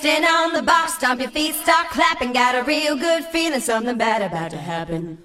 [0.00, 2.32] Stand on the box, stomp your feet, start clapping.
[2.32, 5.18] Got a real good feeling, something bad about to happen.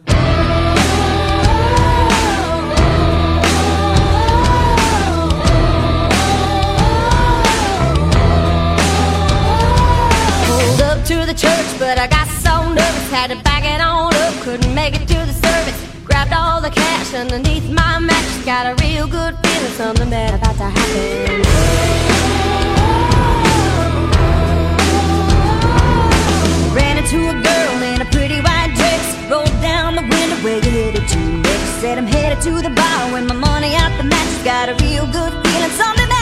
[10.45, 14.13] Pulled up to the church, but I got so nervous, had to back it on
[14.13, 15.81] up, couldn't make it to the service.
[16.03, 20.57] Grabbed all the cash underneath my mattress, got a real good feeling, something bad about
[20.57, 22.14] to happen.
[27.05, 31.07] Into a girl in a pretty white dress, rolled down the window where you headed
[31.07, 31.19] to.
[31.19, 34.73] Next said I'm headed to the bar, when my money out the mattress, got a
[34.83, 36.14] real good feeling, something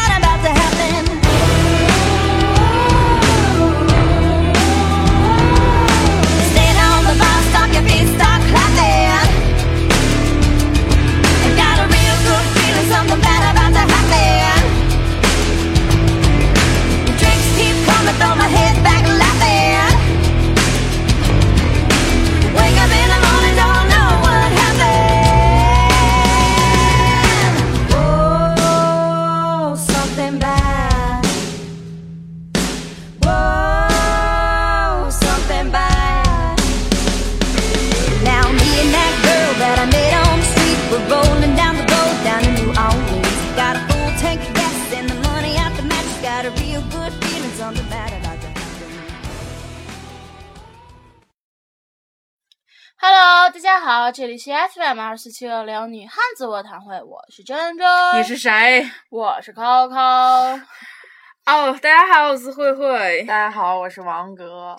[54.34, 58.89] 里是 FM 二四七六零女汉子卧谈会，我是珍珍，你是谁？
[59.12, 59.94] 我是 Coco。
[61.45, 63.23] 哦，大家好，我是慧慧。
[63.28, 64.76] 大家好，我是王哥。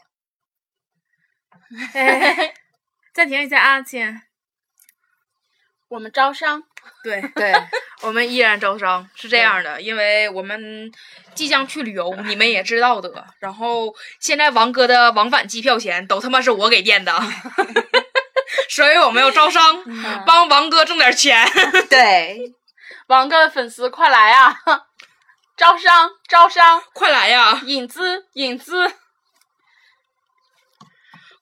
[1.95, 2.53] 哎，
[3.15, 4.21] 暂停一下啊，亲。
[5.87, 6.61] 我们招商，
[7.05, 7.53] 对， 对，
[8.03, 10.91] 我们依然招商，是这样的，因为我们
[11.33, 13.25] 即将去旅游，你们也知道的。
[13.39, 17.13] 然后现在王哥的往返机票钱都他妈是我给垫的，
[18.75, 19.85] 所以我们要招商，
[20.27, 21.47] 帮王哥挣点钱。
[21.89, 22.53] 对，
[23.07, 24.57] 王哥的粉丝快来啊！
[25.57, 28.93] 招商，招商，快来呀，引资，引资。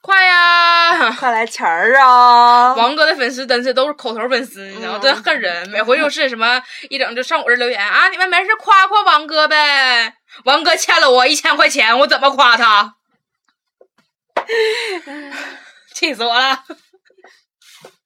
[0.03, 1.10] 快呀！
[1.12, 2.75] 快来钱儿啊！
[2.75, 4.98] 王哥的粉丝真是都是口头粉丝，你知道吗？
[4.98, 6.60] 真恨人，每回就是什么
[6.91, 10.16] 一整就上我这留言啊，你们没事夸夸王哥呗。
[10.44, 12.97] 王哥欠了我一千块钱，我怎么夸他？
[15.94, 16.65] 气死我了！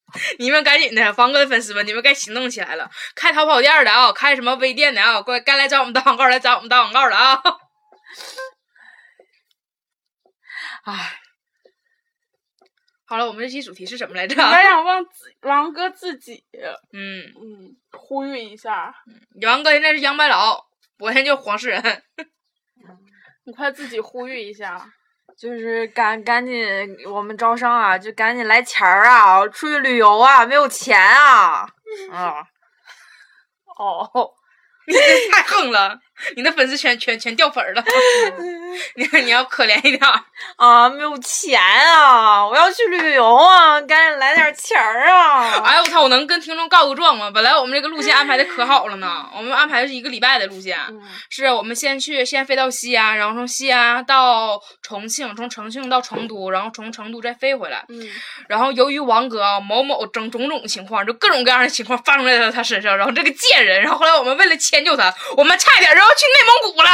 [0.39, 2.91] 你们赶紧的，王哥的粉丝们，你们该行动起来了。
[3.15, 7.43] 开淘宝店的啊，开什么微店的啊，该该来找我们打广告，来找我们打广告了啊！
[10.85, 11.19] 哎，
[13.05, 14.41] 好了，我们这期主题是什么来着？
[14.41, 16.45] 我想忘自王哥自己，
[16.93, 18.95] 嗯，嗯，呼吁一下，
[19.43, 20.65] 王哥现在是杨白劳，
[21.01, 21.83] 我现在就黄世仁。
[23.45, 24.93] 你快自己呼吁一下。
[25.39, 29.47] 就是赶赶紧，我们招商啊，就赶紧来钱儿啊！
[29.49, 31.69] 出去旅游啊，没有钱啊！
[32.11, 32.49] 啊，
[33.79, 34.33] 哦，
[34.89, 36.01] 你这太横了，
[36.37, 37.83] 你的粉丝全全全掉粉儿了。
[38.97, 40.21] 你你要可怜一点儿。
[40.57, 42.47] 啊，没有钱啊！
[42.47, 45.63] 我要去旅游啊，赶紧来点钱儿啊！
[45.65, 46.03] 哎呦我操！
[46.03, 47.31] 我能跟听众告个状吗？
[47.31, 50.79] 本来我们这个路线安排的可好了呢，我们安排的是一个礼拜的路线，
[51.31, 57.85] 是我们先去，先飞到西安，然后从西安到重庆，从重庆到成都，然后从成都再飞回来。
[57.89, 58.09] 嗯，
[58.49, 66.91] 然后由于王哥啊某某种种种情况，就各种各样的情况发生在了他身上，然后这个贱人，然后后来我们为了迁就他，我们差点儿要去内蒙古了。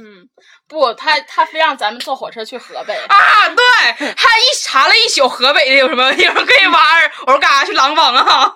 [0.00, 0.28] 嗯，
[0.68, 2.94] 不，他他非让咱们坐火车去河北。
[2.94, 8.54] 啊，对，他一查了一宿河北的有什么地方可以玩儿，我说干啥去廊坊啊？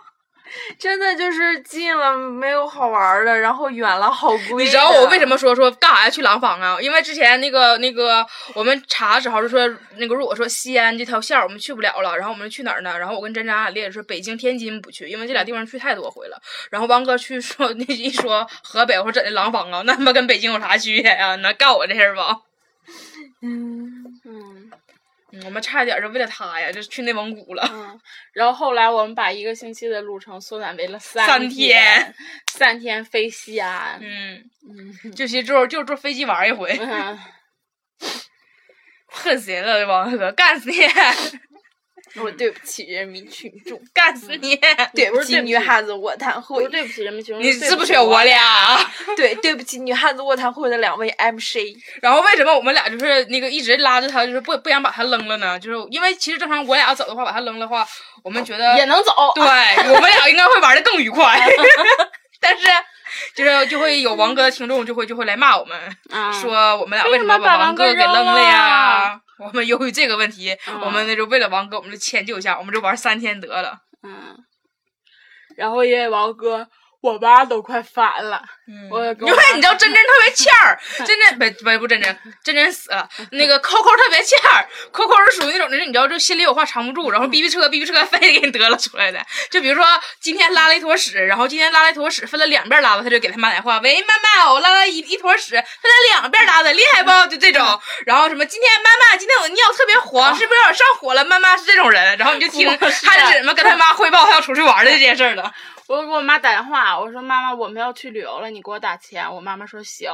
[0.78, 4.64] 真的就是近了没有好玩的，然后远了好 贵。
[4.64, 5.26] 你知道我为什？
[5.26, 6.78] 么说说干啥要去廊坊啊？
[6.80, 9.60] 因为之前那个那个我们查的时候就说
[9.96, 12.98] 那个如果说西安这条线儿我们去不了了，然后我们去哪儿呢？
[12.98, 16.38] 然后我跟珍珍俺俩列说北京、天津不去，因为这俩地方去太多回了。
[16.70, 19.82] 然后王哥去说 那一说河北，我说怎的廊坊啊？
[19.86, 21.34] 那他妈跟北京有啥区别呀？
[21.36, 22.20] 能干我这事儿不？
[23.40, 24.70] 嗯，嗯
[25.32, 27.66] 嗯我们差一点就为了他呀，就去内蒙古了。
[27.72, 27.98] 嗯，
[28.34, 32.14] 然后后来我们把一个星期的路程缩短为了三三天天，
[32.52, 33.98] 三天飞西安。
[34.02, 34.44] 嗯，
[35.04, 37.18] 嗯 就去坐就坐飞机玩一回，嗯，
[39.08, 40.76] 恨死人了，王哥，干死你，
[42.20, 44.58] 我对不起人民群众，干死你！
[44.94, 48.78] 对不起女汉子卧谈会，对不起人民群众，你是不是不是我俩？
[49.16, 51.56] 对对不起女汉子卧谈会的两位 MC。
[52.02, 55.58] 然后为什么我们俩就是那个一直拉着他，就是不不想把他扔了呢？
[55.58, 57.86] 就是因为其实正常我俩要走的话，把他扔了的话，
[58.22, 59.12] 我们觉得也能走。
[59.34, 61.40] 对我们俩应该会玩的更愉快。
[62.40, 62.66] 但是
[63.36, 65.78] 就是就会有王哥的听众就会就会来骂我们，
[66.10, 69.20] 啊说我们俩为为什么把王王哥给扔扔了呀了？
[69.44, 73.80] 我们由于这个问题，嗯我们那就为了王哥，我们就迁就一下，我们就玩三天得了。
[74.02, 74.36] 嗯，
[75.56, 76.68] 然后因为王哥，
[77.02, 78.40] 我妈都快烦了。
[78.90, 83.06] 我因为你知道真真特别欠儿，真真不不不真真真真死了。
[83.32, 89.20] 那个扣扣特别欠儿，扣扣是属于那种就是你知道就心里有话藏不住，然后逼逼车逼逼车非得给你得了出来的。
[89.50, 89.84] 就比如说
[90.20, 97.10] 今天拉了一坨屎，然后今天拉了一坨屎分了两遍拉的，他就给他妈打电话，喂妈妈，我拉了一一坨屎分了两遍拉的，厉害不？
[97.28, 97.80] 就这种。
[98.06, 101.24] 然后什么今天妈妈今天我尿特别黄，是不是有点上火了？
[101.24, 105.52] 妈妈是这种人，然后你就听他是怎么跟他妈汇报他要出去玩的这件事儿的。
[105.92, 109.30] 我给我妈打电话，我说妈妈，我们要去旅游了，你给我打钱。
[109.30, 110.10] 我妈妈说行，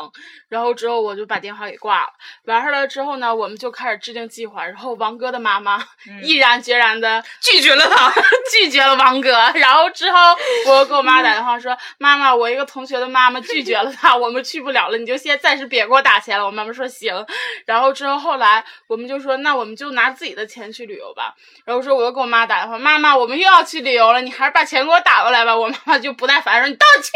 [0.48, 2.08] 然后之后我就把电话给挂了。
[2.46, 4.66] 完事儿了之后呢，我们就开始制定计划。
[4.66, 5.80] 然后王哥的妈妈
[6.25, 8.12] 毅然决然的 拒绝了他，
[8.50, 9.30] 拒绝了王哥。
[9.54, 10.19] 然后之后
[10.66, 16.44] 我给我妈打电话说，妈妈，我一个同学的妈妈拒绝了他，我们去不了了，你就先暂时别给我打钱了。
[16.44, 17.25] 我妈妈说行。
[17.66, 21.36] 然后之后后来我们就说，那我们就拿自己的钱去旅游吧。
[21.64, 25.56] 然后说我又给我妈打电话，妈妈，我们又要去旅游了，你还是把钱给我打过来吧。
[25.56, 27.11] 我 妈妈就不耐烦说，你到底去？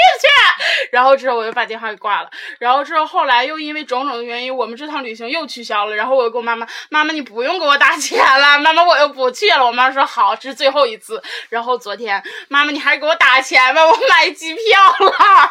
[0.91, 2.31] 然后之后我就把电话给挂了。
[2.59, 5.97] 然后之后后来又因为种种的原因，我们这趟旅行又取消了。
[5.97, 9.65] 然后我又跟我妈妈，妈妈你不用给我打钱了，妈妈我又不去了。
[9.65, 11.23] 我妈说好，这是最后一次。
[11.49, 15.51] 然后昨天，妈妈你还是给我打钱吧，我买机票了。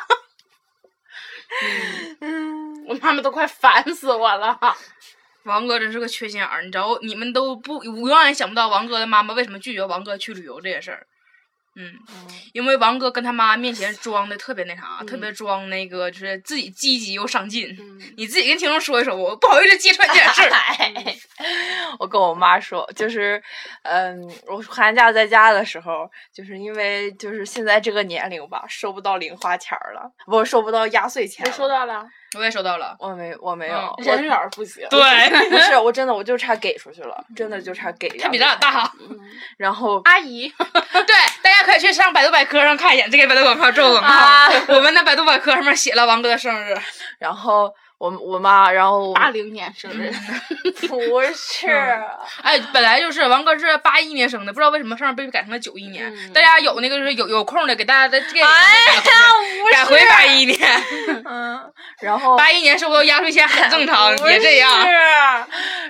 [2.22, 4.58] 嗯，我妈妈都快烦死我了。
[5.44, 11.08] 王哥真是个缺心眼儿，你知道，你们都不永远想不到王哥的妈妈为什么拒绝王哥去旅游这件事儿。
[11.76, 11.94] 嗯，
[12.54, 17.76] 因为王哥跟他妈面前装的特别那啥，特别装那个就是自己积极又上进。
[18.18, 20.50] 你自己跟听众说一说，我不好意思揭穿这点事儿。
[21.98, 23.42] 我跟我妈说，就是，
[23.84, 31.50] 嗯，我寒假在家的时候，就是因为就是现在这个年龄吧，收不到零花钱儿了，不收不到压岁钱。
[31.54, 32.06] 收到了，
[32.38, 32.96] 我也收到了。
[33.00, 34.88] 我没我没有，人缘儿不行。
[34.90, 35.00] 对，
[35.50, 38.08] 不是 我真的我就差给出去了，真的就差给。
[38.18, 38.92] 他比咱俩大哈。
[39.58, 44.08] 然后阿姨， 对，大家可以去上百度百科上看一眼，这个百度百科做广告。
[44.08, 46.76] 啊我们那百度百科上面写了王哥的生日，
[47.20, 50.12] 然后我我妈，然后八零年生日，
[50.90, 51.68] 不是，
[52.42, 56.12] 哎，本来就是王哥是八一年生的，不知道为什么上面被改成了九一年。
[56.12, 58.48] 嗯大家有那个就是有有空的，给大家再给哎
[58.96, 59.02] 呀，
[59.72, 60.58] 改回八一年。
[61.26, 61.72] 嗯，
[62.02, 64.82] 然后八一年收不到压岁钱很正常，不别这样。
[64.82, 64.88] 是，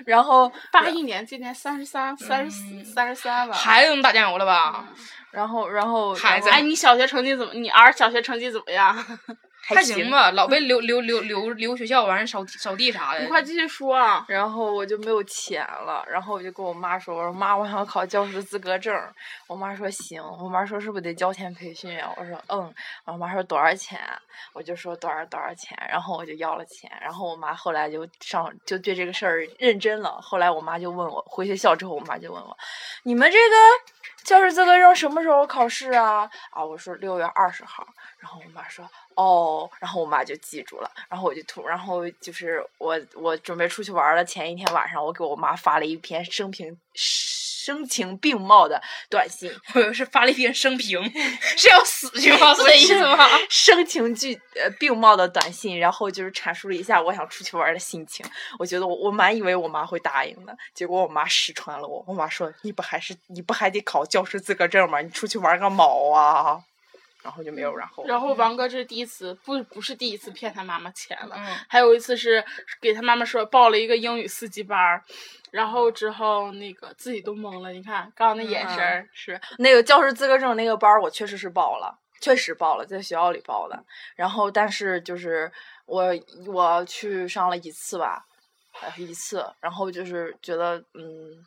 [0.06, 3.56] 然后八一年，今年三十三、三十四、三十三吧。
[3.56, 4.84] 孩子能打酱油了吧？
[5.32, 7.54] 然后然后孩子哎，你小学成绩怎么？
[7.54, 8.94] 你儿小学成绩怎么样？
[9.64, 13.28] 还行吧，老被留留留留留学校，完事扫地扫地啥的你。
[13.28, 14.26] 快继续说啊！
[14.28, 18.94] 然后我就没有钱了，然后我就跟我妈说：“我说妈，我想考教师资格证。”
[19.48, 22.74] 我妈说：“行。”我妈说：“是不是得交钱培训啊？”我说：“嗯。”
[23.06, 24.00] 我妈说：“多少钱？”
[24.54, 26.92] 我就说：“多少多少钱。”然后我就要了钱。
[27.00, 30.20] 然后我妈后来就上就对这个事儿认真了。
[30.22, 32.58] 后来我妈就问我，回学校之后，我妈就问我
[33.04, 33.56] ：“你们这个
[34.24, 37.86] 教师资格证什么时候考试啊？”啊，我说六月二十号。
[38.20, 38.90] 然后我妈说。
[39.16, 46.76] 哦，然后我妈就记住了，然后我就突，然后就是我我准备出去玩了，前一天晚上我给我妈发了一篇生平
[47.64, 51.00] 声情并茂的短信， 我以为是发了一篇生平，
[51.56, 52.54] 是要死去吗？
[52.56, 53.28] 所以意思吗？
[53.50, 58.26] 声情俱呃并茂的短信，然后就是阐述了一下我想出去玩的心情。
[58.58, 65.02] 我觉得我我蛮以为我妈会答应的，结果我妈识穿了我，我妈说你不还是你不还得考教师资格证吗？
[65.02, 66.60] 你出去玩个毛啊！
[67.24, 68.06] 然后就没有然后。
[68.08, 72.44] 然后王哥这是第一次，不不是第一次骗他妈妈钱了，嗯还有一次是
[72.80, 75.04] 给他妈妈说报了一个英语四级班儿，
[75.52, 77.72] 然后之后那个自己都懵了。
[77.72, 83.84] 你看刚刚那眼神儿，是那个教师资格证那个班儿，我确实是报了，确实报了，在学校里报的。
[84.16, 85.52] 然后，但是就是
[85.86, 86.12] 我
[86.48, 88.26] 我去上了一次吧，
[88.82, 91.46] 呃一次，然后就是觉得嗯，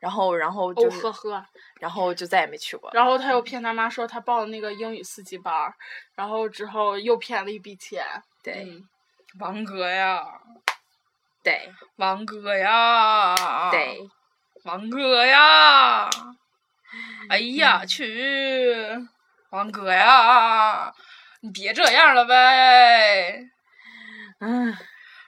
[0.00, 1.46] 然后然后就哦、呵呵。
[1.80, 2.90] 然后就再也没去过。
[2.94, 5.74] 然后他又骗他妈说他报了那个英语四级班儿，
[6.14, 8.04] 然后之后又骗了一笔钱。
[8.42, 8.88] 对、嗯
[9.40, 10.22] 王哥呀，
[11.42, 13.98] 对王哥呀，对，
[14.64, 16.10] 王哥呀，
[17.30, 18.86] 哎呀去，
[19.48, 20.92] 王哥呀，
[21.40, 23.42] 你别这样了呗。
[24.40, 24.76] 嗯，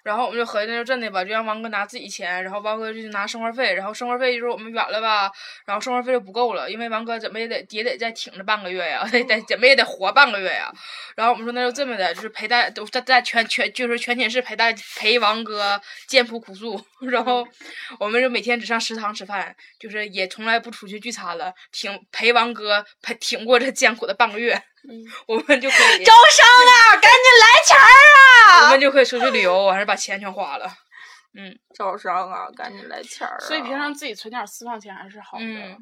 [0.04, 5.32] 然后我们就合计，那就真的吧，就让王哥拿自己钱，然后王哥就拿生活费，然后生活费就是我们远了吧，
[5.64, 10.70] 然后生活费就不够了，因为王哥怎么也得也得再挺着半个月呀， 得得怎么也得活半个月呀。
[11.16, 16.78] 然后我们说那就这么的，就是陪大都在在全全就是全寝室陪大陪王哥艰苦苦诉，
[17.10, 17.48] 然后
[17.98, 24.62] 我们就每天只上食堂吃饭，就是也从来不出去聚餐了，挺陪王哥陪挺过这艰苦的半个月。
[25.26, 28.64] 我们就可以 招商啊，赶紧来钱儿啊！
[28.66, 30.66] 我们就可以出去旅游，还是把钱全花了。
[31.36, 33.40] 嗯招商啊，赶紧来钱儿啊！
[33.40, 35.44] 所以平常自己存点私房钱还是好的。
[35.44, 35.76] 嗯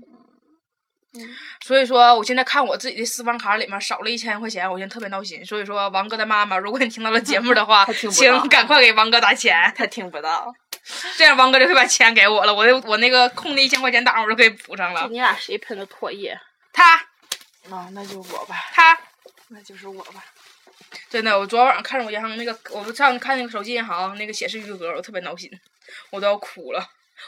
[1.63, 5.45] 所以说，我现在看我自己的私房卡里面少了一千块钱，我现在特别闹心。
[5.45, 10.51] 所以说，王哥的妈妈，如果你听到了节目的话 请赶快给王哥打钱，他听不到。
[11.19, 15.07] 这样王哥就会把钱给我了，我的我那个空的一千块钱档我就可以补上了。
[15.11, 16.35] 你俩谁喷的唾液？
[16.73, 16.99] 他
[17.71, 18.99] 啊，那就我吧，他
[19.49, 20.25] 那就是我吧。
[21.09, 25.51] 真的，我昨天晚上看着我银行那个，我上看那个手机银行那个显示余额，我特别闹心，
[26.11, 26.85] 我都要哭了。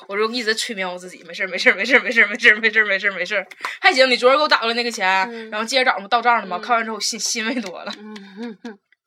[0.09, 3.47] 我就一直催眠我自己，没事儿没事儿没事儿没事儿没事儿没事儿没事儿没事儿，
[3.81, 4.11] 还行。
[4.11, 5.07] 你昨儿给我打过来那个钱，
[5.51, 6.59] 然后今儿早上不到账了吗？
[6.59, 7.93] 看完之后我心欣慰多了，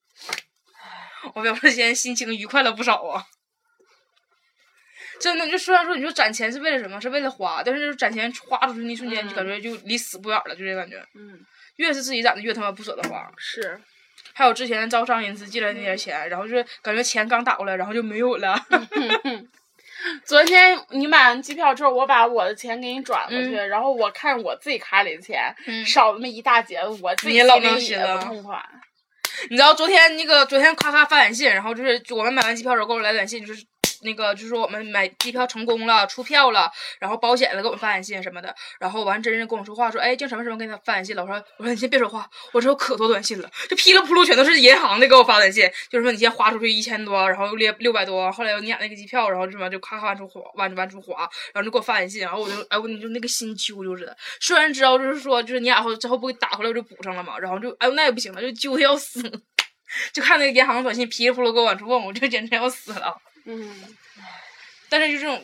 [1.35, 3.25] 我表示今天心情愉快了不少啊。
[5.19, 10.97] 真的，就虽然说你说攒钱是为了什么，是为了花，但是就是攒钱花出去那一瞬间，就感觉就离死不远了，就这感觉。
[11.15, 11.39] 嗯，
[11.77, 13.29] 越是自己攒的，越他妈不舍得花。
[13.37, 13.79] 是。
[14.33, 18.55] 还有之前招商引资借来那点钱，然后就是感觉钱刚打过来，然后就没有了。
[20.23, 28.63] 昨天你买完机票之后，我把我的钱给你转过去，嗯然后我看我自己卡里的钱、嗯少那么一大截，我自己老心里也闹心了不痛快。
[29.49, 33.65] 你知道昨天那个昨天咔咔发短信，然后就是我们买完机票之后给我来短信，就是
[34.03, 59.21] 那个就是说我们买机票成功了，出票了，然后保险了给我们发短信什么的，然后完真人跟我说话说，哎，净什么什么给他发短信了，我说我说你先别说话，我这有可多短信了，就噼里扑噜全都是银行的给我发短信，就是说你先花出去一千多，然后又六六百多，后来你俩那个机票，然后什么就咔咔往出花，往往出划，然后就给我发短信，然后我就哎我就那个心揪揪似的，虽然知道就是说就是你俩后之后不给打回来我就补上了嘛，然后就哎呦那也不行了，就揪的要死。
[60.11, 63.15] 就看那个银行短信噼里扑噜给我往出问，我就简直要死了。
[63.47, 63.95] 嗯，
[64.89, 65.43] 但是就这种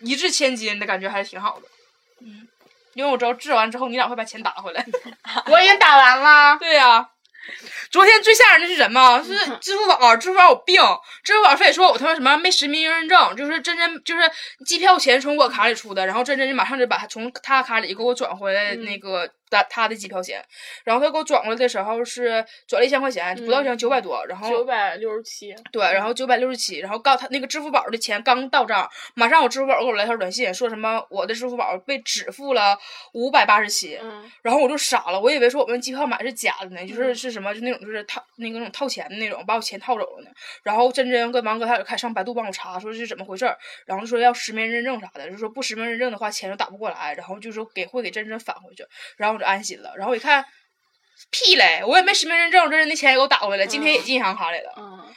[0.00, 1.66] 一掷千金的感觉还是挺好的。
[2.22, 2.46] 嗯，
[2.94, 4.84] 因为我知道掷完之后你俩会把钱打回来。
[5.46, 6.58] 我已经打完了。
[6.58, 7.08] 对呀、
[7.90, 9.22] 昨天最吓人的是什么？
[9.22, 10.82] 是支付宝，支付宝有病，
[11.22, 14.30] 支付宝非得说我他妈什么没实名认证，就是真真就是
[14.66, 20.42] 机票钱从我卡里出的，然后真真就马上就把他从他卡里给我转回来那个他他的机票钱，
[20.84, 32.78] 然后他给我转过来的时候是转了一千块钱，不到一千九百多，然后九百六十七，对，然后九百六十七，然后告他那个支付宝的钱刚到账，马上我支付宝给我来条短信，说什么我的支付宝被只付了
[33.12, 34.30] 五百八十七，嗯。
[34.42, 40.30] 然后我就傻了，我以为说我们机票买是假的呢，就是是什么，就那种就是套那个那种套钱的那种，把我钱套走了呢。
[40.62, 48.84] 然后真真跟王哥他俩开始上百度帮我查，说是怎么回事儿，然后说要实名认证啥的，就说不实名认证的话钱就打不过来，然后就说给会给真真返回去，
[49.16, 49.92] 然后我就安心了。
[49.96, 50.44] 然后我一看，
[51.30, 54.72] 屁嘞，我也没实名认证，这人的钱也给我打回来了，今天也进银行卡里了。
[54.76, 55.12] 嗯，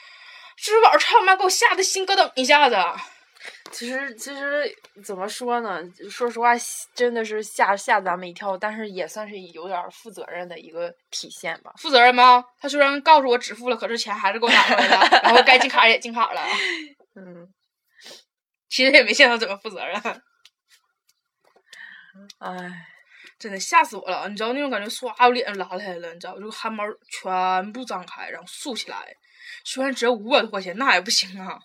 [0.58, 2.76] 支付宝操他妈给我吓得心咯噔一下子。
[3.72, 5.82] 其实其实怎么说呢？
[6.10, 6.54] 说实话，
[6.96, 11.74] 真的是吓吓咱们一跳，但是也算是有点负责任的一个体现吧。
[11.78, 12.46] 负责任吗？
[12.62, 16.42] 他虽然告诉我只付了，可是钱还是给我打回来了，然后该进卡也进卡了。
[17.16, 17.48] 嗯，
[18.70, 20.02] 其实也没见他怎么负责任，
[22.40, 22.88] 唉，
[23.40, 24.28] 真的吓死我了！
[24.30, 29.16] 你知道那种感觉，唰，我脸上拉下来了，你知道，这个汗毛全部张开，然后竖起来。
[29.66, 31.60] 虽然只要五百多块钱，那也不行啊。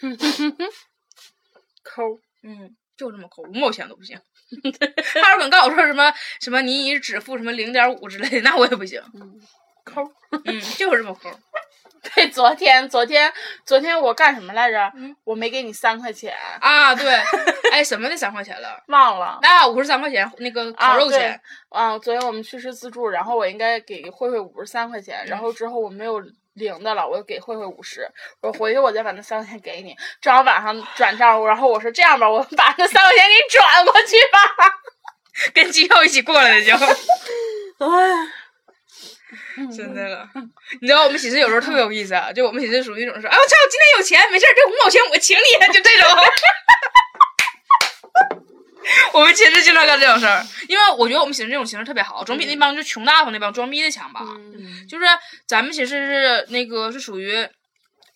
[1.84, 2.02] 抠。
[2.42, 4.20] 嗯，就这么抠，五毛钱都不行。
[5.22, 9.00] 他要敢告诉我说什么什么你只付什么零点五之类的，那我也不行。
[9.84, 10.02] 抠。
[10.44, 11.30] 嗯，就是这么抠。
[12.14, 13.32] 对，昨天昨天
[13.64, 14.90] 昨天我干什么来着？
[14.96, 17.14] 嗯我没给你三块钱，啊，对，
[17.72, 18.82] 哎，什么那三块钱了？
[18.88, 19.38] 忘了。
[19.42, 26.20] 那五十三块钱那个烤肉钱，，啊，昨天我们去吃自助，然后我应该给慧慧五十三块钱，然后之后我没有
[26.54, 28.08] 零的了，我就给慧慧五十，
[28.40, 34.38] 我回去我再把那三块钱给你，正好晚上转账，然后我说这样吧，我把那三块钱给你转过去吧。
[35.54, 36.74] 跟机票一起过来的就。
[36.74, 37.88] 唉，
[39.76, 40.28] 真的了，
[40.80, 46.08] 你知道我们寝室有时候特别有意思啊， 就我们寝室属于那种说，哎我操，今天有钱，没事儿，这五毛钱我请你，就这种。
[49.12, 54.20] 我们寝室经常干这种事儿，因为我觉得我们寝室这种形式特别好，总比那帮就穷大方那帮装逼的强吧。
[54.24, 54.86] 嗯。
[54.88, 55.04] 就是
[55.46, 57.46] 咱们寝室是那个是属于，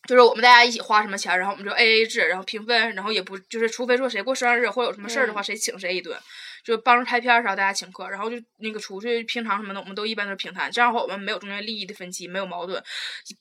[0.09, 6.19] 就是我们大家一起花什么钱，然后我们就 A A 制，然后平分，然后也不就是除非说谁过生日或者有什么事儿的话，谁请谁一顿，
[6.65, 12.83] 就帮着拍片儿啥，大家请客，然后就那个出去平常什么的，我们都一般都是平摊，这样的话我们没有中间利益的分歧，没有矛盾，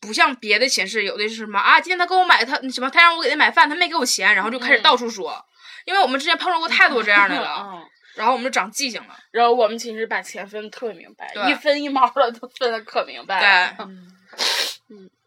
[0.02, 5.34] 不像别的寝室有的是什么啊，今天他给我买他什么，他让我给他买饭，他没给我钱，然后就开始到处说，
[5.86, 7.82] 因为我们之前碰到过太多这样的了，嗯，
[8.16, 9.18] 然后我们就长记性了。
[9.32, 13.40] 然后我们寝室把钱分的特别明白，一分一毛的都分的可明白
[13.70, 13.76] 了。
[13.78, 13.88] 对，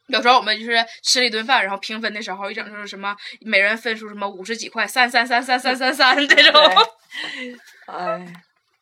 [0.09, 6.63] 有时候我们就是吃了一顿饭，然后平分的时候，一整就是什么每人分出什么五十几块，三三三三三三三 这种。
[7.87, 8.27] 哎，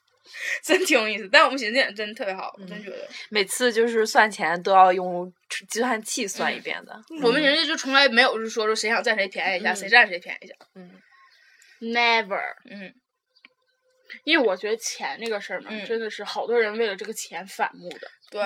[0.63, 1.29] 真挺有意思。
[1.33, 3.09] 但我们寻思这点真特别好，我真觉得。
[3.31, 5.33] 每次就是算钱都要用
[5.71, 7.01] 计算器算一遍的。
[7.23, 10.55] 我们人家就从来没有是说说谁想占谁便宜一下，谁占谁便宜一下。
[10.75, 10.91] 嗯
[11.81, 12.41] never，
[12.71, 12.93] 嗯，
[14.25, 18.11] 因为我觉得钱这个事儿嘛，嗯真的是好多人为了这个钱反目的。
[18.31, 18.43] 对。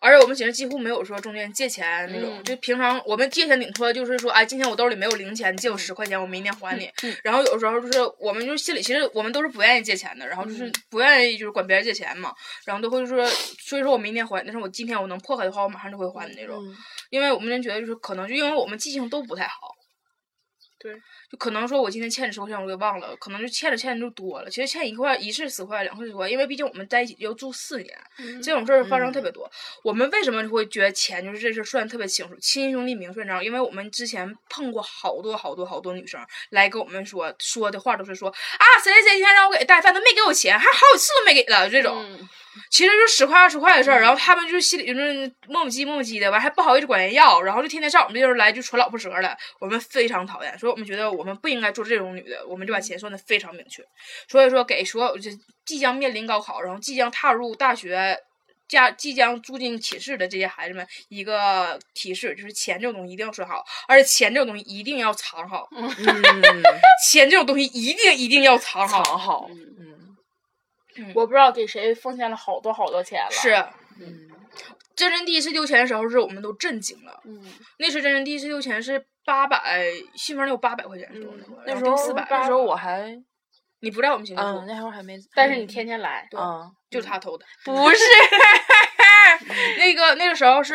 [0.00, 6.90] 而且我们寝室几乎没有说中间借钱那种，嗯就平常我们借钱顶多就是说，哎，今天我兜里没有零钱，你借我十块钱，我明天还你。
[7.02, 12.32] 嗯然后有时候就是我们就是心里其实我们都是不愿意借钱的，然后嗯就是不愿意就是管别人借钱嘛，
[12.64, 13.26] 然后都会说，
[13.58, 16.56] 所以说我明天还，但是我今天我能破开的话，我马上就会还的那种。
[16.64, 16.76] 嗯
[17.10, 19.74] 因为我们就觉得就是可能就因为我们记性都不太好，
[20.80, 20.94] 对，
[21.28, 24.48] 就可能说我今天欠你十块钱我给忘了，可能就欠着欠着就多了。
[24.48, 27.98] 其实欠一块一次十块两块十块，因为毕竟我们在一起要住四年，
[28.40, 29.50] 这种事儿发生特别多。
[29.82, 33.44] 我们为什么会觉得钱就是这事儿算得特别清楚，亲兄弟明算账？
[33.44, 42.00] 因为我们之前碰过好多好多好多女生来跟我们说说的话都是说啊谁谁谁今天让我给带饭他没给我钱，还好几次都没给了这种。
[42.04, 42.28] 嗯
[42.70, 45.14] 其实就十块二十块的事儿，然后他们就心里就是
[45.46, 53.82] 磨磨唧磨磨唧的，完还不好意思管人要，然后就天天上我们这儿来就传老婆舌了，我们非常讨厌，所以我们觉得我们不应该做这种女的，我们就把钱算的非常明确，
[54.28, 55.30] 所以说给所有就
[55.64, 58.18] 即将面临高考，然后即将踏入大学。
[58.68, 65.90] 家即将住进寝室的这些孩子们，一个提示就是钱这种东西一定要算好，而且钱这种东西一定要藏好，嗯，
[67.08, 69.02] 钱这种东西一定一定要藏好。
[69.02, 69.48] 藏好。
[69.50, 69.56] 嗯
[70.96, 73.30] 嗯我不知道给谁奉献了好多好多钱了。
[73.30, 73.52] 是，
[74.00, 74.28] 嗯
[74.96, 77.20] 真真第一次丢钱的时候，是我们都震惊了。
[77.24, 77.40] 嗯，
[77.78, 79.84] 那是真真第一次丢钱是八百，
[80.16, 83.16] 信封里有八百块钱是吧嗯那时候四百，那时候我还
[83.80, 87.46] 你不在我们寝室嗯，那时候还没，但是你天天来，嗯就是他偷的。
[87.64, 87.98] 不是
[89.78, 90.74] 那个那个时候是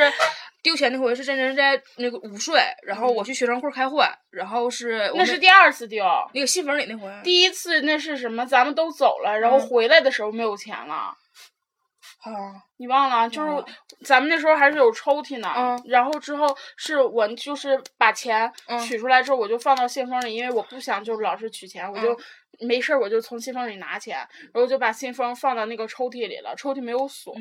[0.63, 6.03] 丢钱那回是真真在那个午睡，然后我去学生会开会，然后是那是第二次丢。
[6.33, 7.11] 那个信封里那回。
[7.21, 8.45] 第一次那是什么？
[8.45, 11.15] 咱们都走了，然后嗯回来的时候没有钱了。
[12.23, 13.27] 啊，你忘了？
[13.29, 13.51] 就是
[14.05, 22.17] 咱们那时候还是有抽屉呢，嗯然后之后是我就是把钱嗯取出来之后，我就放到信封里，因为我不想就是老是取钱，我就
[22.59, 24.17] 没事儿我就从信封里拿钱，
[24.53, 27.35] 然后就把信封放到那个抽屉里了，抽屉没有锁，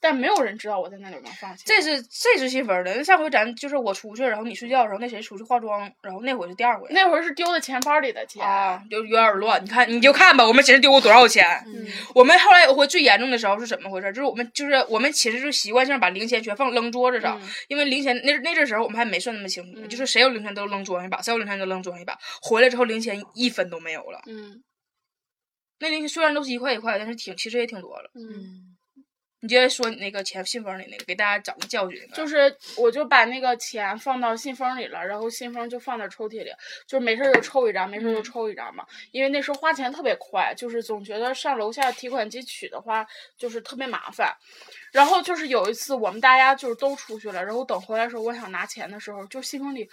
[0.00, 1.64] 但没有人知道我在那里面放钱。
[1.66, 2.94] 这是这是信封的。
[2.94, 6.86] 那上回咱就是我出去，然后你睡觉的时候，那谁出去化妆，然后那回是第二回。
[6.90, 8.44] 那会儿是丢的钱包里的钱。
[8.44, 9.62] 啊，就有点乱。
[9.64, 11.44] 你看，你就看吧，我们寝室丢过多少钱？
[11.66, 14.12] 嗯我们后来有回最严重的时候是怎么回事？
[14.12, 22.18] 就是我们就是我们寝室就习惯性把零钱全放扔桌子上，嗯因为零钱那那阵时候我们还没算那么清楚呢，就是谁有零钱都扔桌上一把，谁有零钱都扔桌上一把。
[22.40, 24.20] 回来之后零钱一分都没有了。
[24.26, 24.53] 嗯
[25.84, 28.10] 那零钱虽然都是一块一块，但是挺其实也挺多了。
[28.14, 28.74] 嗯，
[29.40, 32.00] 你接着说你那个钱信封里那个，给大家讲个教训。
[32.14, 36.50] 就是我就把那个钱放到信封里了，然后信封就放在抽屉里，
[36.86, 38.86] 就是没事儿就抽一张，没事儿就抽一张嘛。
[39.10, 44.34] 因为那时候花钱特别快，就是总觉得上楼下提款机取的话就是特别麻烦。
[44.90, 49.86] 然后就是有一次我们大家就是都出去了，然后等回来的时候，我想拿钱的时候，就信封里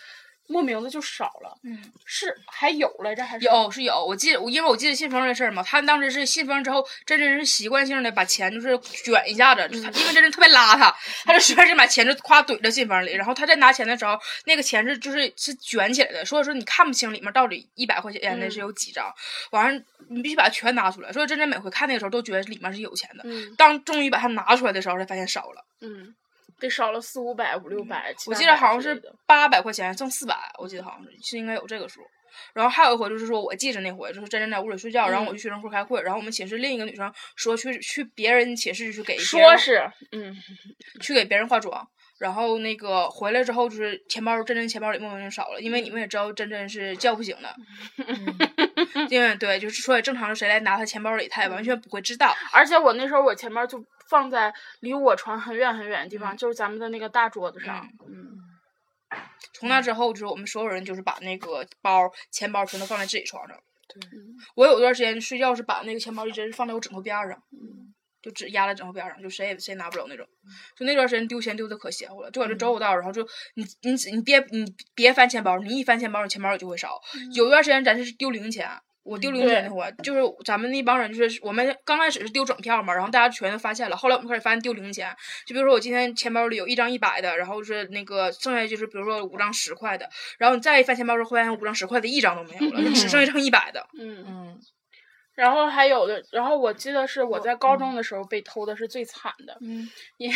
[0.51, 1.57] 莫名的就少了。
[1.63, 3.45] 嗯，是还有来着还是？
[3.45, 19.13] 有是有，我记得，因为我记得信封这事儿嘛，他当时是信封之后，真真是习惯性的把钱就是卷一下子，就他因为真真特别邋遢，他就随便就把钱就夸怼到信封里，然后他在拿钱的时候，那个钱是就是是卷起来的，所以说你看不清里面到底一百块钱的是有几张，
[19.51, 23.55] 完了你必须把它全拿出来，所以真真每回看那个时候都觉得里面是有钱的，嗯。
[23.57, 25.63] 当终于把它拿出来的时候，才发现少了。
[25.81, 26.13] 嗯，
[26.61, 31.99] 得少了四五百五六百，七我记得好像是八百块钱挣四百，我记得好像是是应该有这个数。
[32.53, 39.81] 然后还有一回就是说，我记着那回就是真真在屋里睡觉，然后我去学生会开会，然后我们寝室另一个女生说去去别人寝室去给说是
[40.13, 40.33] 嗯。
[41.01, 41.85] 去给别人化妆，
[42.19, 47.55] 然后那个回来之后就是钱包真真钱包里莫名就少了，因为你们也知道真真是叫不醒的，
[49.09, 52.35] 因为对就是说正常谁来拿他钱包里，他也完全不会知道。
[52.51, 57.87] 而且我那时候我钱包就放在离我床很远很远的地方，就是咱们的那个大桌子上。
[58.07, 58.39] 嗯
[59.53, 63.57] 从那之后，就是我们所有人就是把那个包、钱包全都放在自己床上。
[63.87, 64.01] 对
[64.55, 67.37] 我有段时间睡觉是把那个钱包一直放在我枕头边儿上，
[68.21, 70.25] 就只压在枕头边上，就谁也谁也拿不走那种。
[70.77, 77.01] 就那段时间丢钱丢的可邪乎了，就搁这找不到，然后就你你你别你别翻钱包，你一翻钱包，你钱包里就会少。
[77.33, 78.69] 有一段时间咱是丢零钱。
[79.03, 85.11] 我丢零钱那会儿，就是咱们那帮人，就是我们刚开始是丢整票嘛，然后大家全都发现了，后来我们开始发现丢零钱，
[85.47, 90.07] 就比如说我今天钱包里有一张一百的，然后是那个剩下就是比如说五张十块的，
[90.37, 93.87] 然后你再一翻钱包时候，发现五张十块的一张都没有了，就只剩一张一百的。
[93.97, 94.59] 嗯，嗯
[95.33, 100.29] 然后还有的，然后我记得是我在高中的时候被偷的是最惨的，嗯， 也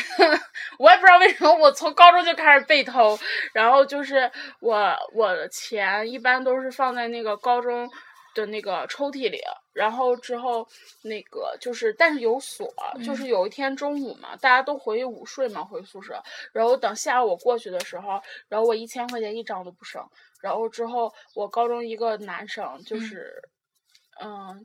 [0.79, 3.17] 我也不知道为什么我从高中就开始被偷，
[3.53, 4.31] 然后就是
[4.61, 7.89] 我我的钱一般都是放在那个高中
[8.33, 9.39] 的那个抽屉里，
[9.73, 10.67] 然后之后
[11.03, 20.01] 那个就是，但是有锁，就是有一天中午嘛，大家都回去午睡嘛，回宿舍，然后等下午我过去的时候，然后我一千块钱一张都不剩，
[20.41, 23.41] 然后之后我高中一个男生就是。
[23.43, 23.54] 嗯，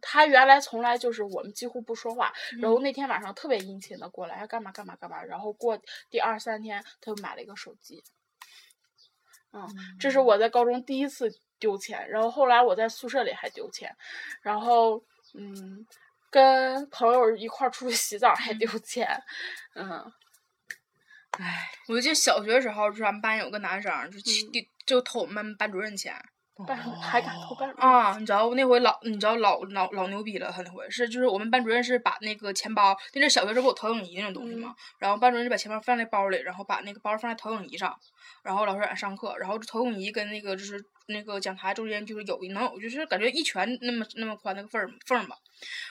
[0.01, 8.03] 他原来从来就是我们几乎不说话，然后那天晚上特别殷勤的过来，干嘛干嘛干嘛，然后过第二三天他就买了一个手机，
[9.53, 13.97] 嗯，这是我在高中第一次丢钱，然后后来我在宿舍里还丢钱，
[14.41, 15.03] 然后
[15.35, 15.85] 嗯，
[16.31, 19.23] 跟朋友一块儿出去洗澡还丢钱，
[19.75, 20.13] 嗯，
[21.33, 24.53] 唉，我记得小学时候，就是咱们班有个男生，就去嗯。
[24.53, 26.15] 丢就偷我们班班主任钱
[26.65, 28.17] 班还敢偷班主任啊！
[28.19, 34.75] 你知道那回老，你知道老老老牛逼了，他那回是就是我们班主任是把那个钱包，那是小学时候不有投影仪那种东西吗？
[34.99, 37.97] 然后班主任就把钱包放在包里，然后把那个包放在投影仪上，
[38.43, 45.37] 然后老师让上课，然后投影仪跟那个就是那个讲台中间就是有一能有就是感觉一拳那么那么宽那个缝儿缝儿吧，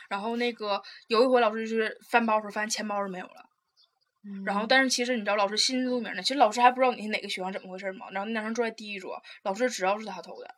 [0.10, 3.45] 然后那个有一回老师就是翻包的时候发现钱包是没有了。
[4.45, 6.21] 然后，但是其实你知道，老师心知肚明的。
[6.21, 8.08] 其实老师还不知道你是哪个学生怎么回事嘛。
[8.12, 10.55] 然后那男生坐在第一桌，老师知道是他偷的，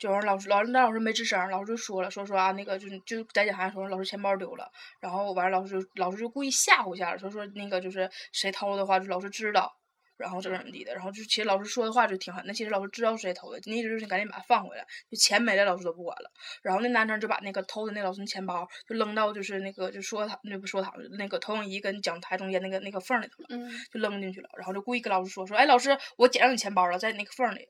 [0.00, 4.66] 就是老师老师那老师没吱声，老师就说了，说说啊那个就就在讲台说老师钱包丢了，
[4.98, 9.70] 然后完了老师就老师就故意吓唬一下，说说那个就是谁偷的话，就老师知道，
[10.16, 16.30] 然后怎么怎么地的，然后就其实老师说的话就挺狠那，其实老师知道是谁偷的，那意思就是你赶紧把它放回来，就钱没了老师都不管了。
[16.62, 23.48] 然后那男生就把那个偷的那老师钱包就扔到就是那个就说他那不说他那个投影仪跟讲台中间那个那个缝里头了。
[23.50, 27.68] 嗯，就扔进去了，然后就故意跟老师说说，哎，老师，我捡着你钱包了，在那个缝里。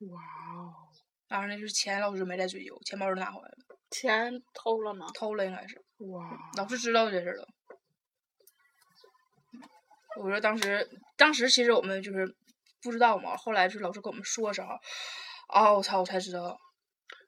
[0.00, 0.20] 哇
[0.54, 0.72] 哦，
[1.28, 3.56] 当然那就是钱，老师没再追究，钱包就拿回来了，
[3.90, 5.06] 钱偷了吗？
[5.14, 7.46] 偷了应该是，哇，老师知道这事儿了。
[10.20, 12.34] 我说当时，当时其实我们就是
[12.82, 14.68] 不知道嘛，后来是老师跟我们说的时候，
[15.48, 16.58] 哦，我操，我才知道，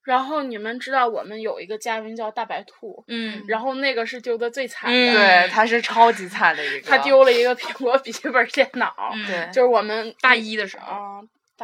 [0.04, 5.14] 然后你们知道我们有一个嘉宾叫大白兔，嗯，然后那个是丢的最惨的，嗯。
[5.14, 9.12] 对，他是超级惨的一个，他丢了一个苹果笔记本电脑，
[9.52, 11.20] 就是我们大一的时候，啊，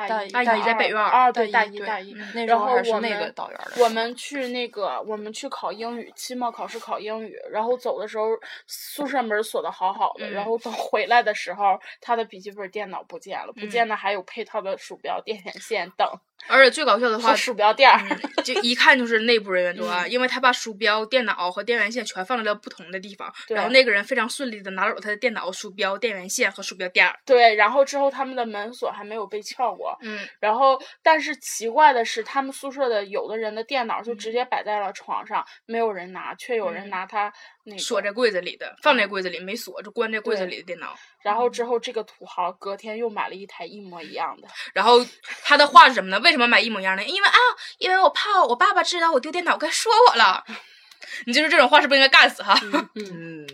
[0.06, 2.12] 大一大一在北院儿啊，对，大一大一。
[2.34, 8.26] 那时然后候还是那我们个导员儿的我们去那个，我们去考英语，期末考试考英语，然后走的时候
[8.66, 16.06] 宿舍门锁的好好的，然嗯后等回来的时候，他的笔记本电脑不见了，不嗯见的还有配套的鼠标、电源线等
[16.48, 18.00] 而且最搞笑的话，鼠标垫儿。
[18.08, 27.18] 嗯就一看就是内部人员作嗯案，因为他把鼠标、电脑和电源线全放在了不同的地方，然后那个人非常顺利的拿走了他的电脑、鼠标、电源线和鼠标垫儿。
[27.24, 37.32] 对，然后之后他们的门锁还没有被撬过，嗯，然后但是奇怪的是，他们宿舍的有的人的电脑就直接摆在了床上，没有人拿，却有人嗯拿它
[37.66, 40.96] 那个锁在柜子里的，放在柜子里没锁，就关在柜子里的电脑。
[41.22, 45.04] 然后之后这个土豪隔天又买了一台一模一样的，然后
[45.42, 46.20] 他的话是什么呢？
[46.20, 47.02] 为什么买一模一样的？
[47.04, 47.38] 因为啊，
[47.78, 50.44] 因为我怕我爸爸知道我丢电脑该说我了。
[51.26, 52.58] 你就是这种话是不是应该干死哈？
[52.94, 53.46] 嗯，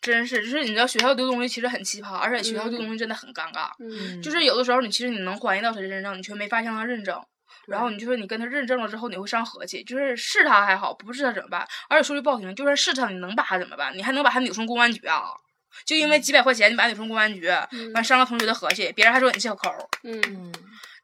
[0.00, 3.70] 真是，就是你知道学校丢东西其实很奇葩，而且学校丢东西真的很尴尬。
[3.80, 7.20] 嗯就是有的时候你其实你能怀疑到他身上，你却没发现他认证。
[7.66, 11.66] 然后你就说你跟他认证了之后，你会伤和气，就是是他还好，不是他怎么办？
[11.88, 13.96] 而且说句不好听，就算是他，你能把他怎么办？
[13.96, 15.22] 你还能把他扭送公安局啊？
[15.84, 17.48] 就因为几百块钱，你把他扭送公安局，
[17.94, 19.70] 完伤了同学的和气，别人还说你是小抠。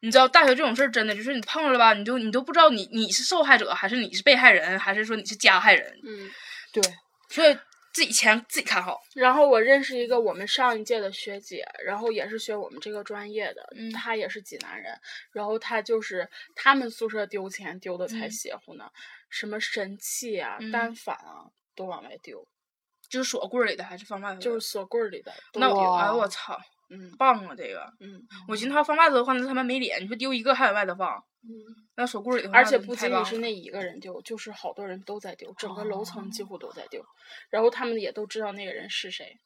[0.01, 6.29] 你知道大学这种事儿真的就是你碰着了吧，你就你都不知道你你是受害者还是你是被害人，还是说你是加害人，嗯。
[6.71, 6.83] 对，
[7.29, 7.57] 所以
[7.93, 8.99] 自己钱自己看好。
[9.15, 13.91] 然后我认识一个我们上一届的学姐，然后也是学我们这个专业的，嗯。
[13.91, 14.93] 她也是济南人，
[15.31, 18.89] 然后她就是他们宿舍丢钱丢的才嗯邪乎呢，
[19.29, 20.71] 什么神器啊、嗯。
[20.71, 22.47] 单反啊都往外丢，
[23.09, 24.39] 就是锁柜儿里的还是放外头？
[24.39, 27.91] 就是锁柜儿里的那我丢，哎我操，嗯棒啊这个！
[27.99, 30.01] 嗯我寻思他放外头的话，那他妈没脸。
[30.01, 31.49] 你说丢一个还往外头放，嗯，
[31.95, 37.03] 那手柜里的话，而且不仅仅是那一个人丢，就是好多人都在丢，整个楼层几乎都在丢，
[37.49, 39.37] 然后他们也都知道那个人是谁，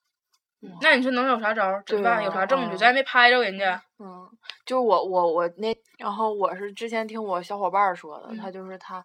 [0.81, 1.83] 那你说能有啥招儿？
[1.85, 2.23] 怎么办？
[2.23, 2.75] 有啥证据？
[2.75, 3.83] 嗯咱也没拍着人家。
[3.99, 4.29] 嗯，
[4.65, 9.03] 就我我我那，然后我是之前听我小伙伴儿说的，嗯她就是她，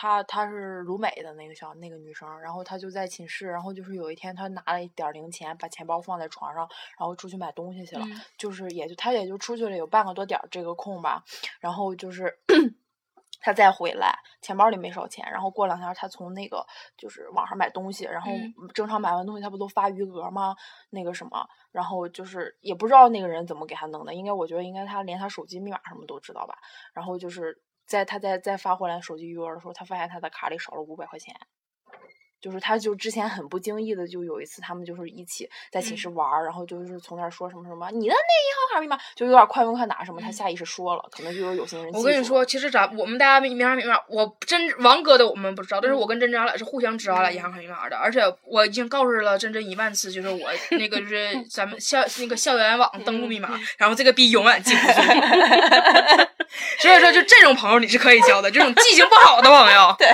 [0.00, 6.66] 她她是鲁美的那个小那个女生，然后她就在寝室，然后就是有一天她拿了一点零钱，把钱包放在床上，
[6.98, 11.22] 然后出去买东西去了，嗯就是也就她也就出去了有半个多点儿这个空吧，
[11.60, 12.38] 然后就是。
[13.42, 15.26] 她再回来，钱包里没少钱。
[15.32, 16.66] 然后过两天，她从那个
[16.98, 20.54] 就是网上买东西，然后嗯正常买完东西，她不都发余额吗？
[20.90, 26.58] 那个什么，然后就是也不知道那个人怎么给她弄的，应该我觉得应该他连他手机密码什么都知道吧。
[26.92, 27.58] 然后就是
[27.90, 31.34] 在他在再发回来手机余额的时候，他发现他的卡里少了五百块钱。
[32.40, 41.92] 就是他就之前很不经意的就有一次，他们就是一起在寝室玩儿，然后就是从那儿说什么什么你的那银行卡密码，就有点快问快答什么，他下意识说了，可能就有有心人。
[41.92, 54.92] 我跟你说，其实咱我们大家银行密码，我真王哥的我们不知道，但是我跟真真俺俩是互相知道俺俩银行卡密码的，而且我已经告诉了真真一万次，就是我那个就是 咱们校那个校园网登录密码，然后这个逼永远记不住。
[56.80, 59.94] 所以说，就这种朋友你是可以交的，这种记性不好的朋友。
[59.98, 60.08] 对。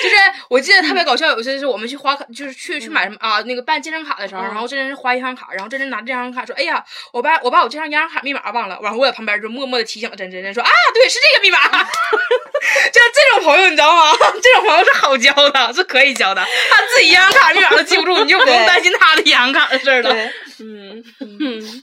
[0.00, 0.16] 就是
[0.48, 11.58] 我记得特别搞笑，有一次是我们去花卡，就是去去买什么啊，那个办健身卡的时候，然后这人是花银行卡，然后这人拿这张卡说：“哎呀，我把我把我这张银行卡密码忘了。”然后我在旁边就默默的提醒真真真说：“啊，对，是这个密码。
[12.92, 14.12] ”就这种朋友，你知道吗？
[14.40, 16.42] 这种朋友是好交的，是可以交的。
[16.70, 20.14] 他自己银行卡密码都记不住，你就不用担心他的银行卡的事儿了。
[20.60, 21.82] 嗯嗯。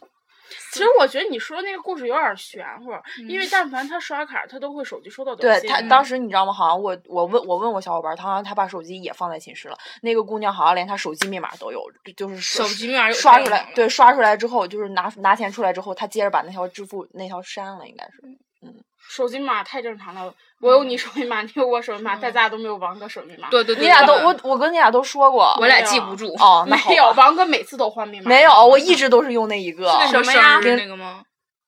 [0.71, 2.91] 其实我觉得你说那个故事有点玄乎，
[3.27, 5.67] 因为但凡他刷卡，他都会手机收到短信。
[5.67, 6.53] 对他当时你知道吗？
[6.53, 9.77] 好像我我问我问我小伙伴，他好像他把手机也放在寝室了。
[10.01, 11.81] 那个姑娘好像连他手机密码都有，
[12.15, 18.21] 就是手机密码刷出来，对，刷出来之后就是拿拿钱出来之后，他接着把那条支付那条删了，应该是，
[18.61, 18.75] 嗯。
[19.11, 23.47] 手机密码太正常了，我有你手机密码，你有我手机密码，但咱俩都没有王哥手机密码。
[23.49, 26.27] 对对对，你俩都我我跟你俩都说过，我俩记不住。
[26.39, 28.27] 哦， 没有，王哥每次都换密码。
[28.27, 29.89] 没有，我一直都是用那一个。
[30.09, 30.59] 什么呀？
[30.61, 31.21] 那个吗？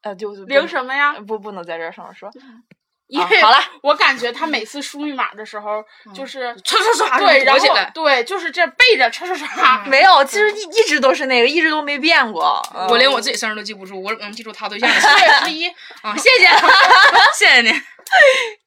[0.03, 1.13] 呃，就零什么呀？
[1.27, 2.29] 不，不能在这上面说。
[3.07, 5.83] 因为好了，我感觉他每次输密码的时候，
[6.15, 9.83] 就是刷刷刷，对，然后对，就是这背着刷刷刷。
[9.85, 12.61] 没有，其实一一直都是那个，一直都没变过。
[12.89, 15.67] 我连我自己生日都记不住，我能记住他对象的七月十一
[16.01, 16.15] 啊！
[16.15, 16.47] 谢谢，
[17.37, 17.69] 谢谢你。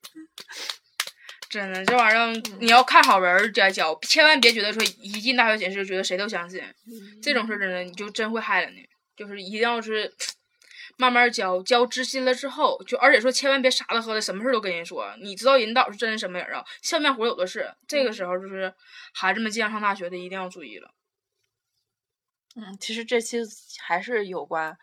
[1.50, 6.62] 真的，这玩意儿你要看好人再交，千万别觉得说一进大学寝室，觉得谁都相信。
[7.22, 8.88] 这种事真的，你就真会害了你。
[9.16, 10.12] 就是一定要是。
[10.96, 15.12] 慢慢教，教知心了之后，就而且说千万别傻的喝的，什么事都跟人说。
[15.20, 16.64] 你知道引导是真什么人啊？
[16.82, 17.68] 笑面虎有的是。
[17.88, 18.72] 这个时候就是
[19.12, 20.94] 孩子们即将上大学的，一定要注意了。
[22.54, 23.38] 嗯，其实这期
[23.80, 24.78] 还是有关。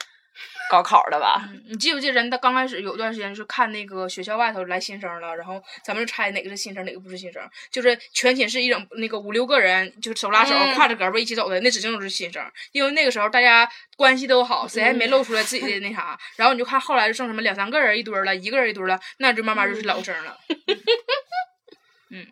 [0.70, 1.50] 高考的吧？
[1.68, 2.30] 你记不记得人？
[2.30, 7.42] 他刚开始有段时间是看那个学校外头来新生了，然后咱们就猜哪个是新生，哪个不是新生。
[7.70, 12.44] 就是全寝室一整那个五六个人，就手拉手挎着胳膊一起走的，那指定都是新生。
[12.72, 16.18] 因为那个时候大家关系都好，谁还没露出来自己的那啥。
[16.38, 20.40] 然后你就看后来就剩什么两三个人一堆了，一个人一堆了，那就慢慢就是老生了。
[22.10, 22.28] 嗯，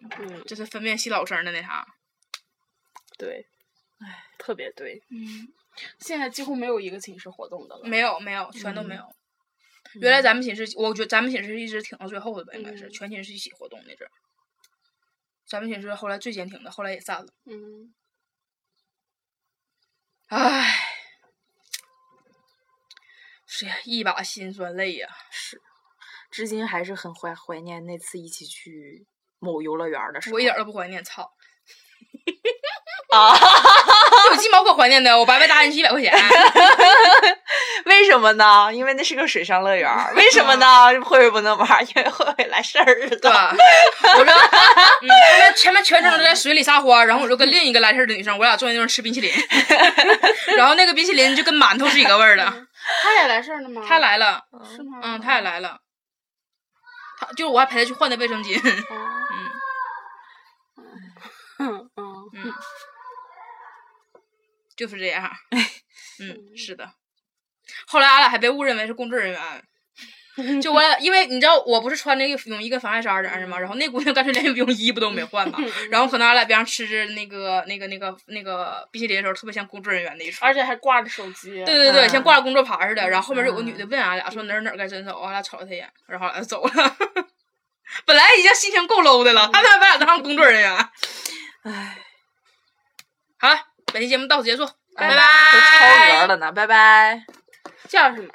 [0.48, 1.86] 这是分辨系老生的那啥。
[3.18, 3.46] 对，
[4.00, 5.02] 哎，特别对。
[5.12, 5.48] 嗯。
[6.00, 9.04] 现在几乎没有一个寝室活动的了，没有没有，全都没有。
[9.96, 14.12] 原来咱们寝室，我觉得咱们寝室一直挺到最后的吧，应该是全寝室一起活动那阵儿。
[15.48, 17.34] 咱们寝室后来最坚挺的，后来也散了。
[17.46, 17.94] 嗯。
[20.28, 20.76] 唉，
[23.48, 25.10] 是呀，一把辛酸泪呀。
[25.32, 25.60] 是，
[26.30, 29.08] 至今还是很怀怀念那次一起去
[29.40, 30.36] 某游乐园的时候。
[30.36, 31.34] 我一点都不怀念，操！
[33.16, 33.34] 啊，
[34.30, 35.18] 有鸡毛可怀念的？
[35.18, 36.14] 我白白搭进去一百块钱，
[37.86, 38.70] 为什么呢？
[38.72, 39.90] 因为那是个水上乐园。
[40.16, 40.68] 为什么呢？
[41.04, 43.10] 慧慧不能玩，因为慧慧来事儿了。
[43.10, 49.32] 对，我说，他们前面全程都在水里撒欢，然后我就跟另一个来事儿的女生，我俩坐在那块吃冰淇淋，
[50.56, 52.46] 然后那个冰淇淋就跟馒头是一个味儿的。
[53.04, 53.82] 他也来事儿了吗？
[53.88, 54.44] 他来了，
[54.76, 55.00] 是吗？
[55.02, 55.78] 嗯，他也来了。
[57.20, 58.56] 他就是我还陪他去换的卫生巾。
[61.60, 62.54] 嗯嗯嗯。
[64.80, 65.30] 就是这样，
[66.24, 66.90] 嗯，是的。
[67.86, 69.42] 后来俺俩还被误认为是工作人员，
[70.62, 73.60] 就我俩，因为你知道我不是穿那个泳衣跟防晒衫的吗？
[73.60, 75.60] 然后那姑娘干脆连泳衣不都没换嘛。
[75.92, 81.52] 然后可能俺俩边上吃着那个那个那个那个冰淇淋的时候，特别像工作人员那一出，而且还挂着手机。
[81.66, 83.10] 对对对，像挂着工作牌似的。
[83.10, 86.72] 然后后面有个女的问俺俩说哪儿哪儿该伸手，俺俩瞅了她一眼，然后俺俩走了。
[88.06, 90.90] 本来已经心情够 low 的了，他们还把俺当工作人员。
[91.64, 91.98] 唉，
[93.38, 93.69] 好了。
[93.92, 95.16] 本期节目到此结束，拜拜。
[95.52, 97.24] 都超额了呢，拜拜。
[97.88, 98.28] 叫什么？